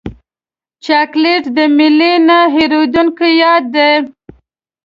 [0.85, 3.91] چاکلېټ د میلې نه هېرېدونکی یاد دی.